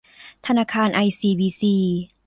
[0.45, 1.75] ธนาคารไอซีบีซี